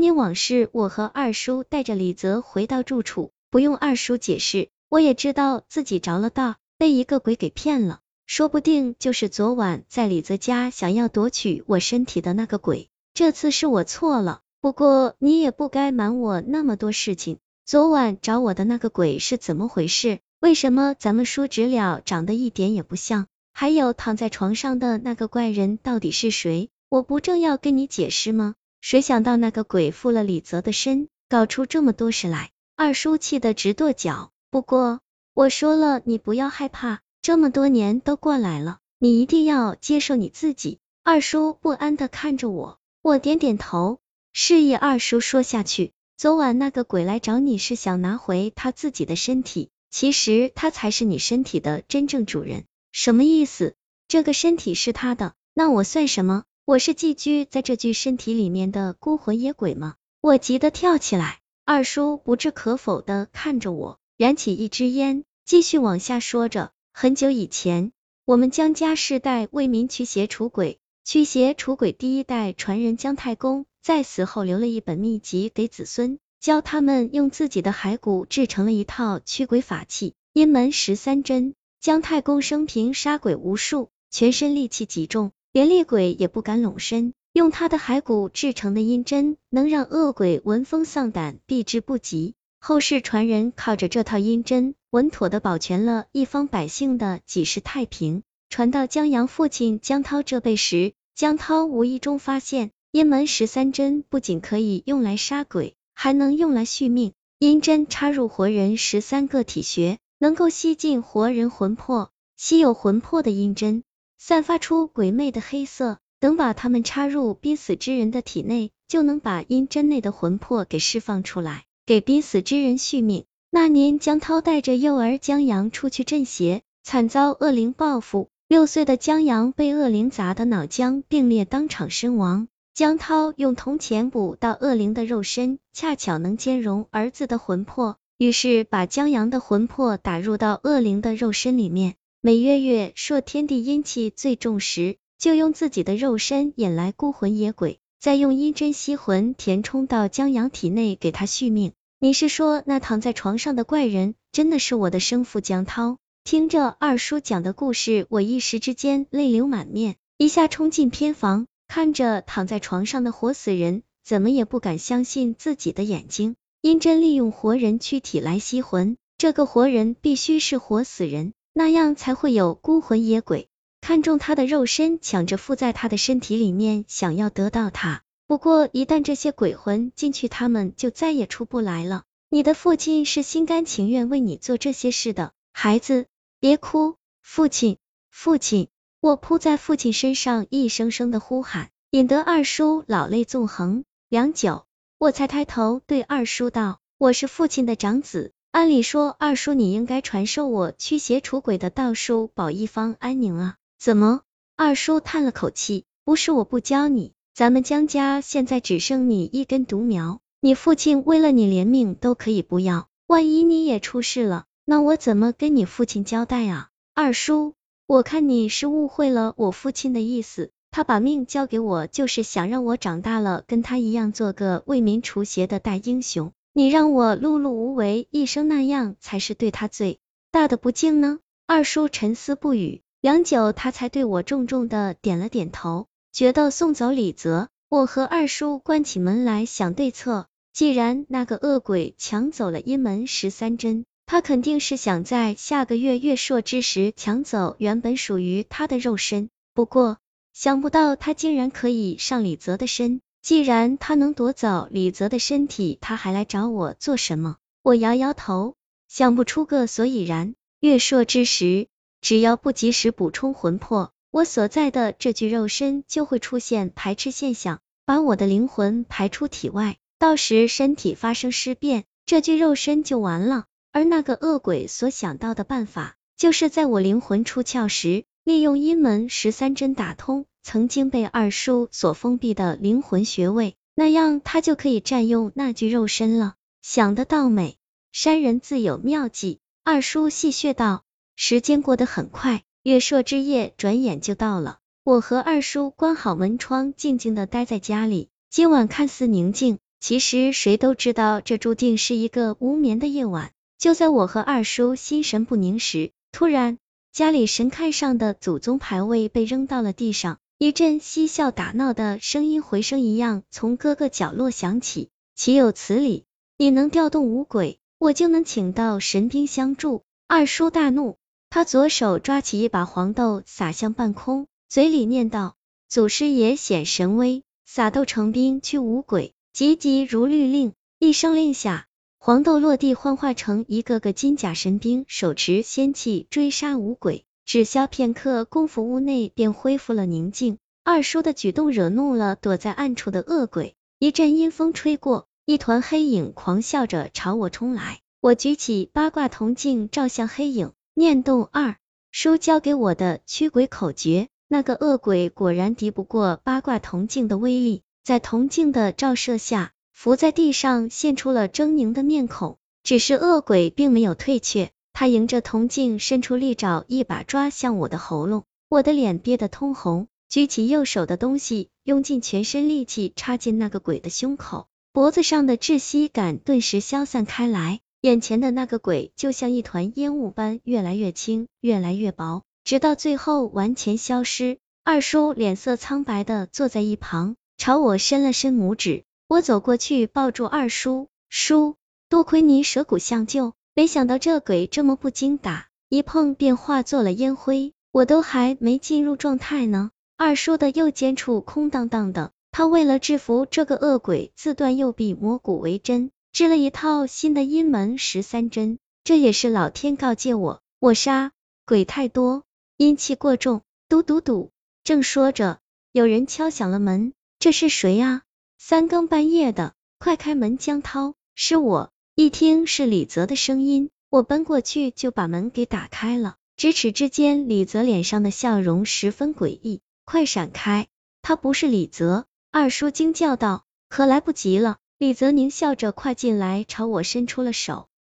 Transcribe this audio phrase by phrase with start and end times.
[0.00, 12.88] 年往事，我和二叔带着李泽回到住处，不用二叔解释，我也知道自己着了道，被一个鬼给骗了，说不定就是昨晚在李泽家想要夺取我身体的那个鬼。
[13.14, 17.38] 这次是我错了，不过你也不该瞒我那么多事情。
[17.66, 20.18] 昨晚找我的那个鬼是怎么回事？
[20.40, 23.26] 为什么咱们叔侄俩长得一点也不像？
[23.52, 26.70] 还有躺在床上的那个怪人到底是谁？
[26.88, 28.54] 我不正要跟你解释吗？
[28.80, 32.50] 谁想到那个鬼附了李泽的身，搞出这么多事来？
[32.76, 34.32] 二叔气得直跺脚。
[34.50, 35.00] 不过
[35.34, 40.78] 我说了，你不要害怕，这么多年都过来了，你一定要接受你自己。
[41.02, 44.00] 二叔不安的看着我，我点点头，
[44.32, 45.92] 示意二叔说下去。
[46.16, 52.64] 昨晚那个鬼来找你是想拿回他自己的身体，其实他才是你身体的真正主人。
[52.92, 53.74] 什么意思？
[54.08, 56.44] 这个身体是他的，那我算什么？
[56.70, 59.96] 我是寄居在这具身体里面的孤魂野鬼吗？
[60.20, 61.40] 我急得跳起来。
[61.64, 66.70] 二叔不置可否的看着我，燃起一支烟，继续往下说着。
[66.92, 67.90] 很久以前，
[68.24, 73.66] 我们江家世代为民驱邪除鬼，驱邪除鬼第一代传人姜太公。
[73.82, 81.56] 在死后留了一本秘籍给子孙，教他们用自己的骸骨制成了一套驱鬼法器——阴门十三针。
[81.80, 87.12] 姜太公生平杀鬼无数，全身戾气极重，连厉鬼也不敢拢身。
[87.32, 92.34] 用他的骸骨制成的阴针，能让恶鬼闻风丧胆，避之不及。
[92.60, 98.22] 后世传人靠着这套阴针，稳妥的保全了一方百姓的几世太平。
[98.48, 102.70] 传到江阳父亲江涛这辈时，江涛无意中发现。
[102.92, 107.12] 阴门十三针不仅可以用来杀鬼，还能用来续命。
[107.38, 112.10] 阴针插入活人十三个体穴，能够吸进活人魂魄。
[112.36, 113.84] 吸有魂魄的阴针，
[114.22, 115.98] 散发出鬼魅的黑色。
[116.20, 123.24] 等把它们插入濒死之人的体内，就能把阴针内的魂魄给释放出来，给濒死之人续命。
[123.48, 128.28] 那年，江涛带着幼儿江阳出去镇邪，惨遭恶灵报复。
[128.48, 132.48] 六岁的江阳被恶灵砸得脑浆迸裂，当场身亡。
[132.74, 141.94] 江涛用铜钱补到恶灵的肉身，恰巧能兼容儿子的魂魄，于是把江阳的魂魄打入到恶灵的肉身里面。
[142.22, 151.72] 每月月朔天地阴气最重时，就用自己的肉身引来孤魂野鬼，再用阴针吸魂填充到江阳体内，给他续命。
[151.98, 155.96] 你是说那躺在床上的怪人真的是我的生父江涛？
[156.22, 161.46] 听着二叔讲的故事，我一时之间泪流满面，一下冲进偏房。
[161.68, 166.36] 看着躺在床上的活死人，怎么也不敢相信自己的眼睛。
[166.60, 173.50] 阴针利用活人躯体来吸魂，这个活人必须是活死人，那样才会有孤魂野鬼
[173.82, 178.02] 看中他的肉身，抢着附在他的身体里面，想要得到他。
[178.26, 182.04] 不过一旦这些鬼魂进去，他们就再也出不来了。
[182.30, 186.06] 你的父亲是心甘情愿为你做这些事的，孩子，
[186.38, 187.76] 别哭，父亲，
[188.10, 188.68] 父亲。
[189.00, 193.84] 我扑在父亲身上，一声声的呼喊，引得二叔老泪纵横。
[194.08, 194.64] 良久，
[194.96, 203.56] 我才抬头对二叔道：“我是父亲的长子，按理说，二叔你应该传授我驱邪除鬼的道术，保一方安宁啊。
[203.78, 204.22] 怎么？”
[204.56, 217.54] 二叔叹了口气：“不是我不教你，咱们江家现在只剩你一根独苗，你父亲为了你连命都可以不要，万一你也出事了，那我怎么跟你父亲交代啊？”二叔。
[217.86, 226.32] 我看你是误会了我父亲的意思，他把命交给我，就是想让我长大了跟他一样做个为民除邪的大英雄。
[226.52, 230.00] 你让我碌碌无为一生那样，才是对他最
[230.30, 231.18] 大的不敬呢。
[231.46, 240.26] 二叔沉思不语，良久，他才对我重重的点了点头，觉得送走李泽，我和二叔关起门来想对策。
[240.52, 243.84] 既然那个恶鬼抢走了阴门十三针。
[244.06, 249.98] 他肯定是想在下个月月朔之时抢走原本属于他的肉身，不过
[250.32, 253.02] 想不到他竟然可以上李泽的身。
[253.22, 257.36] 既然他能夺走李泽的身体，他还来找我做什么？
[257.62, 258.54] 我摇摇头，
[258.88, 260.34] 想不出个所以然。
[260.60, 261.68] 月朔之时，
[262.00, 269.76] 只要不及时补充魂魄，我所在的这具肉身就会出现排斥现象，把我的灵魂排出体外。
[269.98, 273.44] 到时身体发生尸变，这具肉身就完了。
[273.72, 286.34] 而那个恶鬼所想到的办法，就是在我灵魂出窍时，利用阴门十三针打通曾经被二叔所封闭的灵魂穴位，那样他就可以占用那具肉身了。
[286.62, 287.56] 想得到美，
[287.92, 289.40] 山人自有妙计。
[289.64, 290.82] 二叔戏谑道。
[291.16, 294.58] 时间过得很快，月朔之夜转眼就到了。
[294.84, 298.08] 我和二叔关好门窗，静静的待在家里。
[298.30, 303.32] 今晚看似宁静，其实谁都知道，这注定是一个无眠的夜晚。
[303.58, 306.56] 就在我和二叔心神不宁时，突然
[306.92, 314.90] 家里神龛上的祖宗牌位被扔到了地上，一阵嬉笑打闹的声音回声一样从各个角落响起。
[315.14, 316.04] 岂有此理！
[316.36, 319.84] 你能调动五鬼，我就能请到神兵相助。
[320.08, 320.96] 二叔大怒，
[321.28, 325.36] 他左手抓起一把黄豆撒向半空，嘴里念道
[325.70, 331.68] ：“祖师爷显神威，撒豆成兵驱五鬼。”急急如律令，一声令下，
[332.02, 337.04] 黄豆落地，幻化成一个个金甲神兵，手持仙器追杀五鬼。
[337.26, 340.38] 只消片刻功夫，屋内便恢复了宁静。
[340.64, 347.80] 二叔的举动惹怒了躲在暗处的恶鬼，一阵阴风吹过，一团黑影狂笑着朝我冲来。
[348.00, 351.56] 我举起八卦铜镜照向黑影，念动二
[351.92, 357.60] 叔教给我的驱鬼口诀，那个恶鬼果然敌不过八卦铜镜的威力。
[357.84, 359.52] 在铜镜的照射下，
[359.82, 362.36] 伏在地上现出了狰狞的面孔。
[362.62, 368.24] 只是恶鬼并没有退却，他迎着铜镜伸出利爪，一把抓向我的喉咙。
[368.50, 377.60] 我的脸憋得通红，举起右手的东西，用尽全身力气插进那个鬼的胸口，脖子上的窒息感顿时消散开来。
[377.80, 384.36] 眼前的那个鬼就像一团烟雾般，越来越轻，越来越薄，直到最后完全消失。
[384.62, 387.16] 二叔脸色苍白的坐在一旁。
[387.38, 391.56] 朝我伸了伸拇指，我走过去抱住二叔，叔，
[391.88, 399.72] 多亏你舍骨相救，没想到这鬼这么不经打，一碰便化作了烟灰，我都还没进入状态呢。
[399.96, 411.10] 二叔的右肩处空荡荡的，他为了制服这个恶鬼，自断右臂，磨骨为针，织了一套新的阴门十三针，这也是老天告诫我，我杀
[411.44, 412.22] 鬼太多，
[412.56, 413.42] 阴气过重。
[413.68, 414.30] 嘟嘟嘟，
[414.62, 415.40] 正说着，
[415.72, 416.92] 有人敲响了门。
[417.18, 418.02] 这是谁啊？
[418.42, 420.38] 三更半夜的，快开门！
[420.38, 421.70] 江涛，是我。
[421.94, 426.16] 一听是李泽的声音，我奔过去就把门给打开了。
[426.38, 429.60] 咫尺之间，李泽脸上的笑容十分诡异。
[429.84, 430.68] 快闪开！
[431.02, 432.06] 他不是李泽。
[432.32, 433.44] 二叔惊叫道。
[433.68, 437.68] 可来不及了，李泽狞笑着跨进来，朝我伸出了手。